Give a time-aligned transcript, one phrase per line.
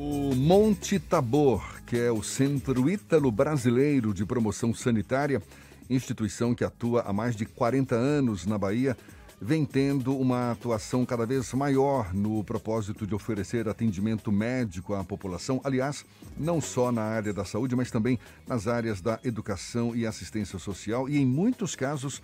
[0.00, 5.42] O Monte Tabor, que é o Centro Ítalo Brasileiro de Promoção Sanitária,
[5.90, 8.96] instituição que atua há mais de 40 anos na Bahia,
[9.42, 15.60] vem tendo uma atuação cada vez maior no propósito de oferecer atendimento médico à população,
[15.64, 16.06] aliás,
[16.38, 21.08] não só na área da saúde, mas também nas áreas da educação e assistência social
[21.08, 22.22] e, em muitos casos,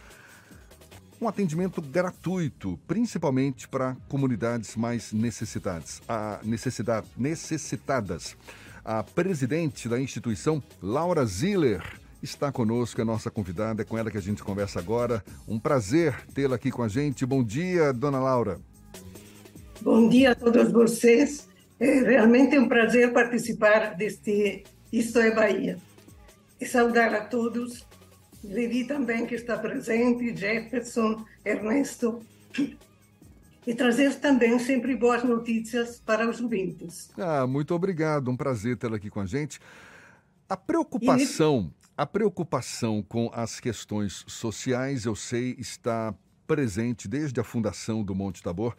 [1.21, 6.03] um atendimento gratuito, principalmente para comunidades mais necessitadas.
[6.09, 8.37] A necessidade, necessitadas.
[8.85, 11.83] A presidente da instituição, Laura Ziller,
[12.23, 15.25] está conosco, é nossa convidada, é com ela que a gente conversa agora.
[15.47, 17.25] Um prazer tê-la aqui com a gente.
[17.25, 18.59] Bom dia, dona Laura.
[19.81, 21.49] Bom dia a todos vocês.
[21.79, 25.79] É realmente um prazer participar deste Isto é Bahia.
[26.61, 27.85] E saudar a todos.
[28.45, 32.21] Levi também, que está presente, Jefferson, Ernesto.
[33.67, 37.11] E trazer também sempre boas notícias para os ouvintes.
[37.17, 38.31] Ah, muito obrigado.
[38.31, 39.59] Um prazer tê-la aqui com a gente.
[40.49, 46.13] A preocupação a preocupação com as questões sociais, eu sei, está
[46.45, 48.75] presente desde a fundação do Monte Tabor.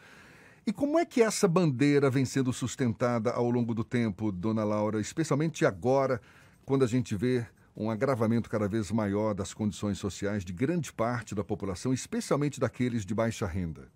[0.68, 5.00] E como é que essa bandeira vem sendo sustentada ao longo do tempo, dona Laura,
[5.00, 6.20] especialmente agora,
[6.66, 7.45] quando a gente vê
[7.76, 13.06] um agravamento cada vez maior das condições sociais de grande parte da população, especialmente daqueles
[13.06, 13.92] de baixa renda?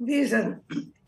[0.00, 0.60] Veja,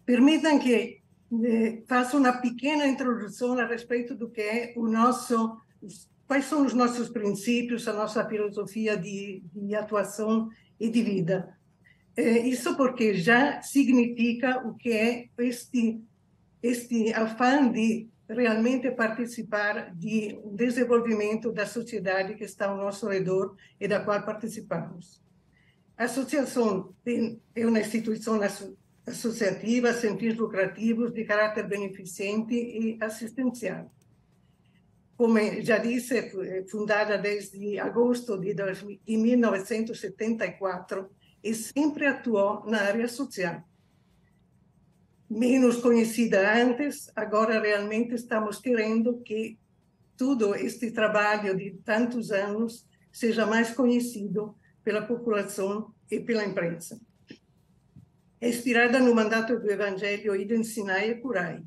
[0.05, 1.01] permitam que
[1.45, 5.61] eh, faça uma pequena introdução a respeito do que é o nosso
[6.31, 11.57] quais são os nossos princípios, a nossa filosofia de, de atuação e de vida.
[12.17, 16.01] É, isso porque já significa o que é este,
[16.63, 23.87] este afã de realmente participar de desenvolvimento da sociedade que está ao nosso redor e
[23.87, 25.23] da qual participamos.
[25.97, 26.95] A associação
[27.55, 28.41] é uma instituição
[29.07, 33.91] associativa sem fins lucrativos de caráter beneficente e assistencial
[35.21, 36.33] como já disse,
[36.71, 38.55] fundada desde agosto de,
[39.07, 41.11] 1974
[41.45, 43.63] e sempre atuou na área social.
[45.31, 49.57] Menos conhecida antes, agora realmente estamos querendo que
[50.17, 57.01] todo este trabalho de tantos anos seja mais conhecido pela população e pela imprensa.
[58.41, 61.63] É inspirada no mandato do Evangelho Idem Sinai e Curai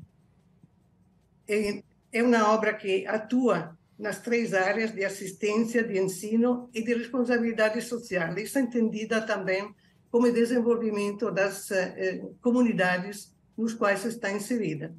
[1.46, 7.80] é uma obra que atua nas três áreas de assistência, de ensino e de responsabilidade
[7.82, 8.36] social.
[8.38, 9.74] Isso é entendida também
[10.10, 14.94] como desenvolvimento das eh, comunidades nos quais está inserida.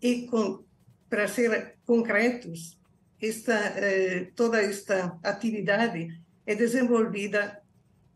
[0.00, 0.64] E com,
[1.08, 2.78] para ser concretos,
[3.20, 7.62] esta, eh, toda esta atividade é desenvolvida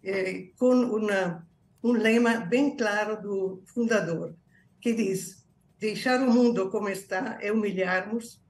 [0.02, 1.46] eh, com uma,
[1.82, 4.34] um lema bem claro do fundador,
[4.80, 5.38] que diz
[5.78, 8.42] Deixar o mundo como está é humilharmos,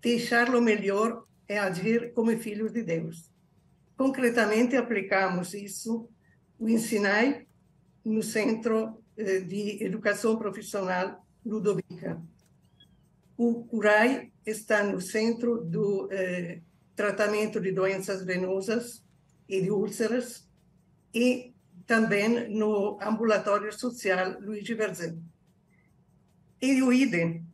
[0.00, 3.30] deixá-lo melhor é agir como filhos de Deus.
[3.94, 6.08] Concretamente, aplicamos isso,
[6.58, 7.46] o Ensinai,
[8.02, 12.20] no Centro de Educação Profissional Ludovica.
[13.36, 16.60] O CURAI está no Centro do eh,
[16.94, 19.04] Tratamento de Doenças Venosas
[19.48, 20.48] e de úlceras
[21.14, 21.52] e
[21.86, 25.16] também no Ambulatório Social Luigi Verzé.
[26.60, 27.44] E o IDEM,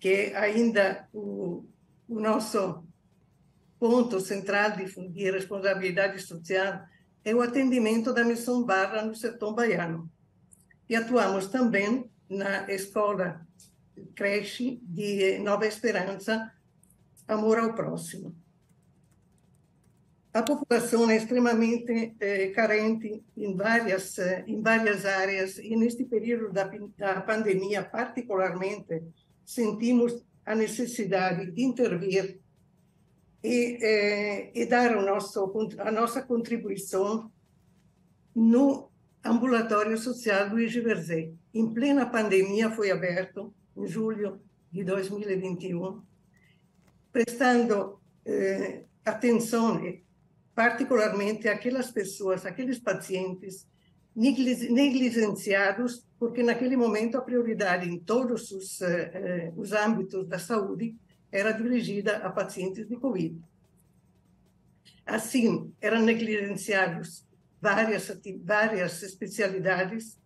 [0.00, 1.64] que é ainda o,
[2.08, 2.84] o nosso
[3.78, 6.84] ponto central de, de responsabilidade social,
[7.22, 10.10] é o atendimento da Missão Barra no sertão baiano.
[10.88, 13.46] E atuamos também na escola
[14.14, 16.52] creche de Nova Esperança,
[17.26, 18.34] Amor ao Próximo.
[20.32, 26.52] A população é extremamente eh, carente em várias eh, em várias áreas e neste período
[26.52, 29.02] da, da pandemia particularmente
[29.46, 32.38] sentimos a necessidade de intervir
[33.42, 37.32] e, eh, e dar o nosso a nossa contribuição
[38.34, 38.90] no
[39.28, 41.30] ambulatório social Luiz Verzé.
[41.52, 46.02] Em plena pandemia foi aberto em julho de 2021,
[47.12, 49.80] prestando eh, atenção
[50.54, 53.68] particularmente aquelas pessoas, aqueles pacientes
[54.14, 60.96] negligenciados, porque naquele momento a prioridade em todos os, eh, os âmbitos da saúde
[61.30, 63.38] era dirigida a pacientes de Covid.
[65.04, 67.25] Assim, eram negligenciados
[67.60, 68.10] várias,
[68.44, 70.18] várias especialidades,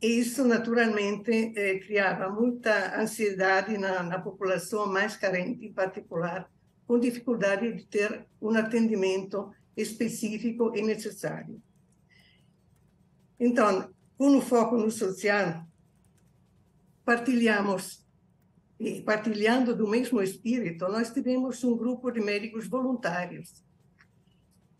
[0.00, 6.50] e isso naturalmente eh, criava muita ansiedade na, na população mais carente, em particular,
[6.86, 11.62] com dificuldade de ter um atendimento específico e necessário.
[13.38, 15.64] Então, com o foco no social,
[17.04, 18.06] partilhamos,
[18.78, 23.64] e partilhando do mesmo espírito, nós tivemos um grupo de médicos voluntários.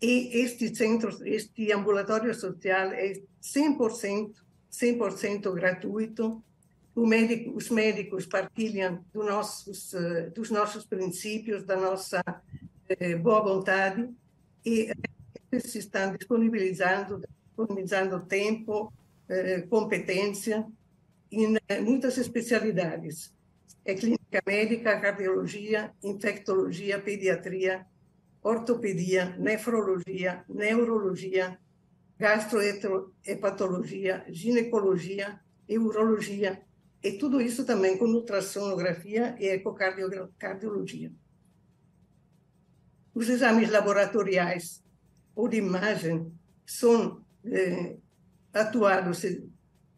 [0.05, 4.33] E este centro, este ambulatório social é 100%,
[4.69, 6.43] 100% gratuito.
[6.93, 12.21] Médico, os médicos partilham do nossos, eh, dos nossos princípios, da nossa
[12.89, 14.09] eh, boa vontade
[14.65, 14.91] e
[15.59, 18.91] se estão disponibilizando, disponibilizando tempo,
[19.29, 20.67] eh, competência
[21.31, 23.33] em eh, muitas especialidades.
[23.85, 27.85] É clínica médica, cardiologia, infectologia, pediatria,
[28.43, 31.57] ortopedia, nefrologia, neurologia,
[32.19, 36.61] gastrohepatologia, ginecologia e urologia.
[37.01, 41.11] E tudo isso também com ultrassonografia e ecocardiologia.
[43.15, 44.83] Os exames laboratoriais
[45.35, 46.31] ou de imagem
[46.65, 47.97] são eh,
[48.53, 49.21] atuados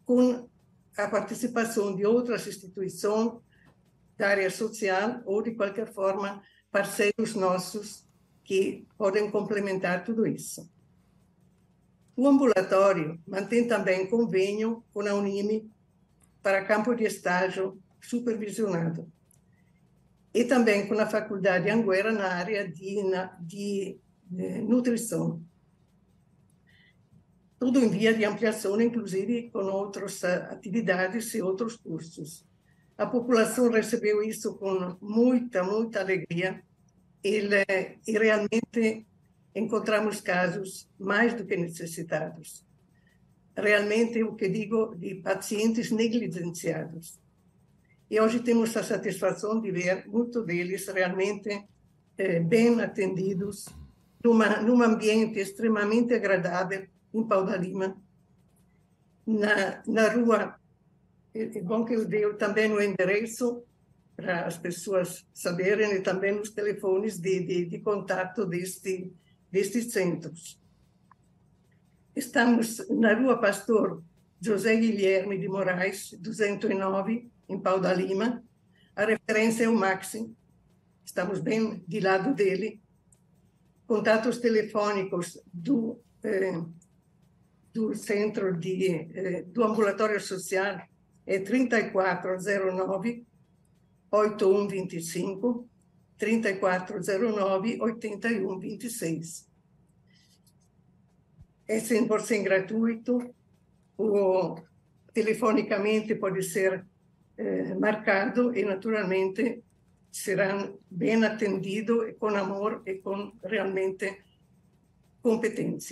[0.04, 0.48] com
[0.96, 3.40] a participação de outras instituições
[4.16, 8.05] da área social ou, de qualquer forma, parceiros nossos
[8.46, 10.70] que podem complementar tudo isso.
[12.16, 15.70] O ambulatório mantém também convênio com a Unime
[16.42, 19.12] para campo de estágio supervisionado
[20.32, 23.02] e também com a Faculdade Anguera na área de,
[23.40, 23.98] de,
[24.30, 25.44] de nutrição
[27.58, 32.46] tudo em via de ampliação, inclusive com outras atividades e outros cursos.
[32.98, 36.62] A população recebeu isso com muita, muita alegria
[37.26, 37.64] Ele,
[38.06, 39.06] e realmente
[39.54, 42.64] encontramos casos mais do que necessitados.
[43.56, 47.18] Realmente, o que digo, de pacientes negligenciados.
[48.08, 51.66] E hoje temos a satisfação de ver muitos deles realmente
[52.18, 53.66] eh, bem atendidos,
[54.22, 57.96] numa, num ambiente extremamente agradável, em Pau da Lima,
[59.26, 60.60] na, na rua.
[61.34, 63.64] É bom que eu dei também o endereço
[64.16, 69.12] para as pessoas saberem e também os telefones de, de, de contato deste,
[69.52, 70.58] destes centros.
[72.14, 74.02] Estamos na rua Pastor
[74.40, 78.42] José Guilherme de Moraes, 209, em Pau da Lima.
[78.94, 80.34] A referência é o Maxi.
[81.04, 82.80] Estamos bem de lado dele.
[83.86, 86.64] Contatos telefônicos do eh,
[87.76, 90.80] do centro de, eh, do ambulatório social
[91.26, 93.26] é 3409
[94.10, 95.68] 8125
[96.18, 99.48] 3409 8126.
[101.68, 103.34] É 100% gratuito,
[103.98, 104.56] o,
[105.12, 106.86] telefonicamente pode ser
[107.36, 109.62] eh, marcado e naturalmente
[110.12, 114.25] serão bem atendidos com amor e com realmente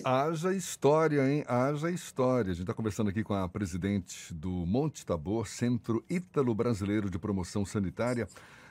[0.04, 1.44] Haja história, hein?
[1.48, 2.52] Haja história.
[2.52, 7.18] A gente está conversando aqui com a presidente do Monte Tabor, Centro Ítalo Brasileiro de
[7.18, 8.28] Promoção Sanitária,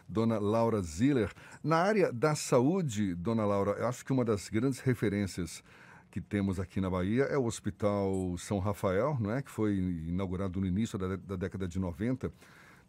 [0.07, 1.33] dona Laura Ziller.
[1.62, 5.62] Na área da saúde, dona Laura, eu acho que uma das grandes referências
[6.10, 9.42] que temos aqui na Bahia é o Hospital São Rafael, não é?
[9.42, 12.31] que foi inaugurado no início da, da década de 90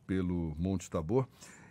[0.06, 1.26] pelo Monte Tabor.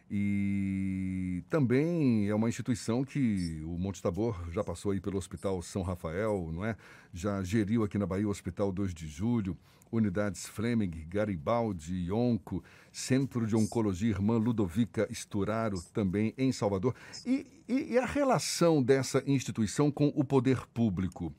[0.10, 5.82] E também é uma instituição que o Monte Tabor já passou aí pelo Hospital São
[5.82, 6.76] Rafael, não é?
[7.14, 9.58] Já geriu aqui na Bahia o Hospital 2 de Julho,
[9.92, 16.96] unidades Fleming, Garibaldi, Onco, Centro de Oncologia Irmã Ludovica Esturaro, também em Salvador.
[17.26, 21.34] E, e, e a relação dessa instituição com o poder público?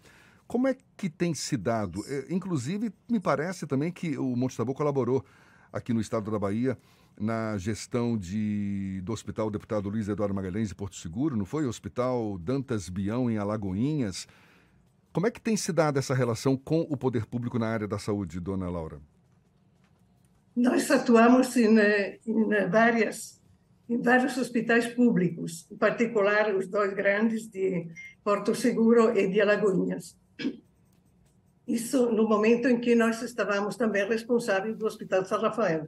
[0.47, 2.05] Como é que tem se dado?
[2.07, 5.25] É, inclusive, me parece também que o Monte Tabor colaborou
[5.73, 6.79] aqui no estado da Bahia
[7.19, 11.65] na gestão de, do Hospital Deputado Luiz Eduardo Magalhães de Porto Seguro, não foi?
[11.65, 14.27] O Hospital Dantas Bião em Alagoinhas.
[15.13, 17.99] Como é que tem se dado essa relação com o poder público na área da
[17.99, 19.01] saúde, dona Laura?
[20.57, 21.79] Nós atuamos em,
[22.27, 23.41] em várias
[23.89, 27.87] em vários hospitais públicos, em particular os dois grandes de
[28.25, 30.17] Porto Seguro e de Alagoinhas.
[31.69, 35.87] Isso no momento em que nós estávamos também responsáveis do Hospital São Rafael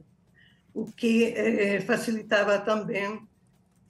[0.76, 3.26] o que eh, facilitava também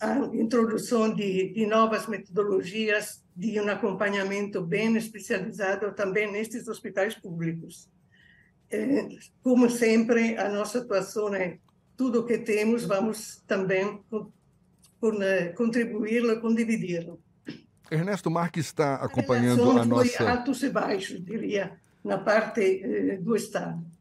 [0.00, 7.90] a introdução de, de, novas metodologias, de um acompanhamento bem especializado também nestes hospitais públicos.
[8.71, 9.09] Eh,
[9.43, 11.59] como sempre, a nossa atuação é
[11.97, 14.31] tudo o que temos, vamos também com,
[15.00, 17.21] com, eh, contribuí-lo, com dividi-lo.
[17.90, 20.19] Ernesto Marques está acompanhando a, a nossa...
[20.19, 23.96] Foi altos e baixos, diria, na parte eh, do Estado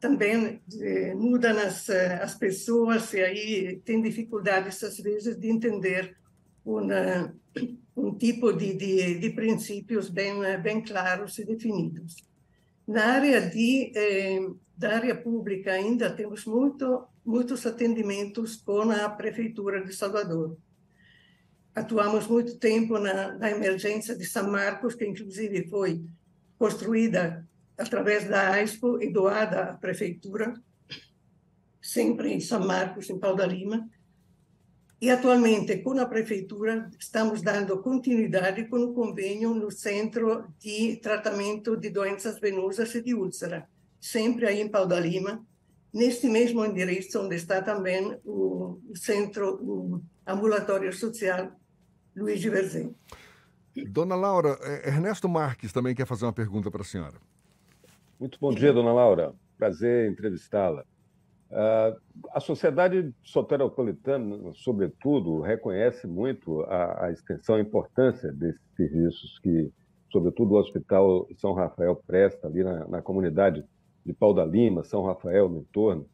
[0.00, 6.16] também eh, mudam as, eh, as pessoas e aí tem dificuldades, às vezes, de entender
[6.64, 7.34] uma,
[7.94, 12.16] um tipo de, de, de, princípios bem, bem claros e definidos.
[12.88, 19.84] Na área de, eh, da área pública ainda temos muito, muitos atendimentos com a Prefeitura
[19.84, 20.56] de Salvador.
[21.74, 26.02] Atuamos muito tempo na, na emergência de São Marcos, que inclusive foi
[26.58, 27.46] construída
[27.80, 30.54] através da AISPO e doada à Prefeitura,
[31.80, 33.88] sempre em São Marcos, em Pau da Lima.
[35.00, 41.74] E atualmente, com a Prefeitura, estamos dando continuidade com o convênio no Centro de Tratamento
[41.74, 43.66] de Doenças Venosas e de Úlcera,
[43.98, 45.42] sempre aí em Pau da Lima,
[45.92, 51.50] neste mesmo endereço onde está também o, Centro o Ambulatório Social
[52.14, 52.94] Luiz de Verzém.
[53.88, 57.29] Dona Laura, é, Ernesto Marques também quer fazer uma pergunta para a senhora.
[58.20, 59.32] Muito bom dia, dona Laura.
[59.56, 60.84] Prazer entrevistá-la.
[61.50, 61.98] Uh,
[62.34, 69.72] a sociedade soteropolitana, sobretudo, reconhece muito a, a, extensão e importância desses serviços que,
[70.12, 73.64] sobretudo, o Hospital São Rafael presta ali na, na comunidade
[74.04, 76.06] de Pau da Lima, São Rafael, no entorno.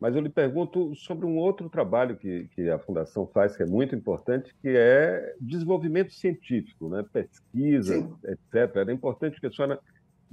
[0.00, 3.66] Mas eu lhe pergunto sobre um outro trabalho que, que a Fundação faz, que é
[3.66, 7.04] muito importante, que é desenvolvimento científico, né?
[7.12, 8.16] pesquisa, Sim.
[8.24, 8.74] etc.
[8.76, 9.78] Era importante que a senhora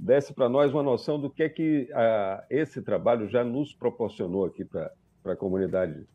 [0.00, 4.46] desse para nós uma noção do que é que a, esse trabalho já nos proporcionou
[4.46, 4.92] aqui para
[5.26, 6.06] a comunidade.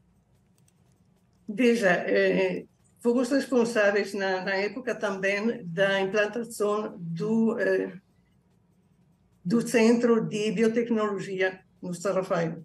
[1.48, 2.66] Veja, é,
[3.00, 7.94] fomos responsáveis na, na, época também da implantação do, é,
[9.44, 12.64] do Centro de Biotecnologia no São Rafael.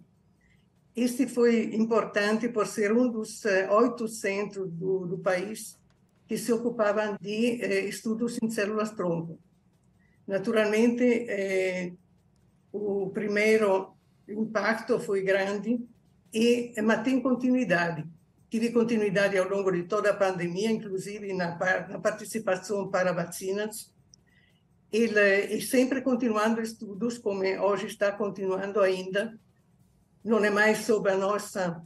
[0.95, 5.79] Este foi importante por ser um dos oito centros do, do país
[6.27, 9.39] que se ocupavam de estudos em células-tronco.
[10.27, 11.93] Naturalmente, eh,
[12.71, 13.95] o primeiro
[14.27, 15.79] impacto foi grande,
[16.33, 18.05] e, mas tem continuidade.
[18.49, 23.93] Tive continuidade ao longo de toda a pandemia, inclusive na, na participação para vacinas,
[24.91, 29.39] e, sempre continuando estudos, como hoje está continuando ainda,
[30.23, 31.81] não é mais sob a nossa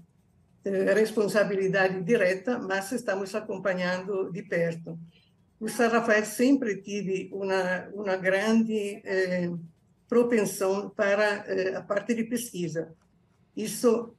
[0.66, 5.00] eh, responsabilidade direta, mas estamos acompanhando de perto.
[5.60, 9.50] O São Rafael sempre teve uma, uma grande eh,
[10.08, 12.94] propensão para eh, a parte de pesquisa.
[13.56, 14.14] Isso,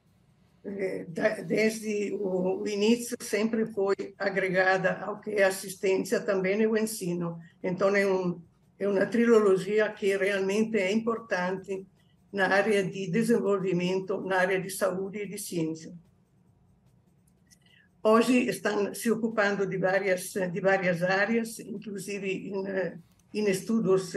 [0.65, 6.67] eh, da, desde o, o, início, sempre foi agregada ao que é assistência, também e
[6.67, 7.39] o ensino.
[7.63, 8.41] Então, é, um,
[8.79, 11.87] é uma trilogia que realmente é importante
[12.33, 15.93] na área de desenvolvimento, na área de saúde e de ciência.
[18.09, 23.03] Hoje estão se ocupando de várias de várias áreas, inclusive em,
[23.35, 24.13] em estudos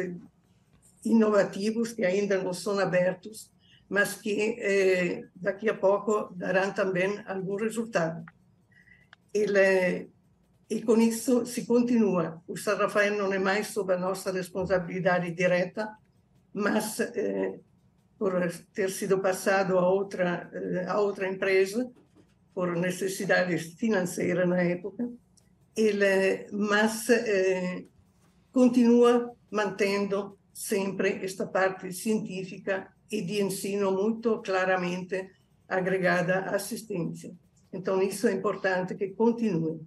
[1.04, 3.52] inovativos que ainda não são abertos,
[3.90, 8.24] mas que eh, daqui a pouco darão também algum resultado.
[9.34, 10.08] Ele,
[10.70, 12.44] e com isso se continua.
[12.48, 15.90] O São Rafael não é mais sob a nossa responsabilidade direta,
[16.54, 17.60] mas eh,
[18.20, 18.34] por
[18.72, 21.92] ter sido passado a outra eh, a outra empresa
[22.54, 25.10] por necessidades financeiras na época
[25.76, 27.86] ele mas eh,
[28.52, 35.30] continua mantendo sempre esta parte científica e de ensino muito claramente
[35.68, 37.34] agregada à assistência.
[37.72, 39.80] Então isso é importante que continue.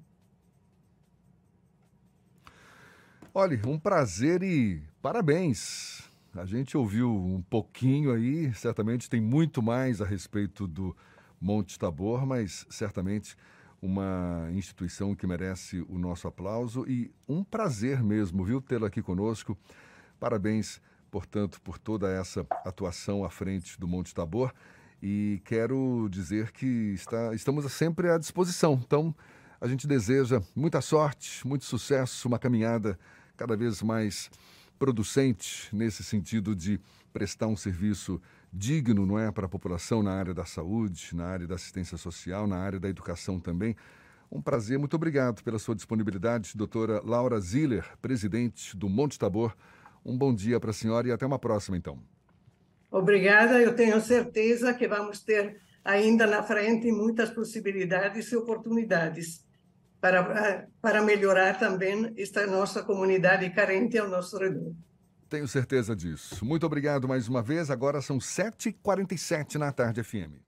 [3.35, 6.09] Olha, um prazer e parabéns.
[6.35, 10.97] A gente ouviu um pouquinho aí, certamente tem muito mais a respeito do
[11.43, 13.37] Monte Tabor, mas certamente
[13.83, 19.59] uma instituição que merece o nosso aplauso e um prazer mesmo, viu, tê-la aqui conosco.
[20.21, 20.81] Parabéns,
[21.11, 24.55] portanto, por toda essa atuação à frente do Monte Tabor
[25.03, 28.81] e quero dizer que está, estamos sempre à disposição.
[28.87, 29.13] Então,
[29.61, 32.97] a gente deseja muita sorte, muito sucesso, uma caminhada
[33.37, 34.31] cada vez mais
[34.79, 36.81] producente nesse sentido de
[37.13, 38.23] prestar um serviço
[38.53, 42.47] digno, não é, para a população na área da saúde, na área da assistência social,
[42.47, 43.75] na área da educação também.
[44.31, 49.55] Um prazer, muito obrigado pela sua disponibilidade, doutora Laura Ziller, presidente do Monte Tabor.
[50.05, 51.99] Um bom dia para a senhora e até uma próxima, então.
[52.91, 59.45] Obrigada, eu tenho certeza que vamos ter ainda na frente muitas possibilidades e oportunidades
[60.01, 64.73] para, para melhorar também esta nossa comunidade carente ao nosso redor.
[65.33, 66.45] Tenho certeza disso.
[66.45, 67.71] Muito obrigado mais uma vez.
[67.71, 70.43] Agora são 7h47 na tarde FM.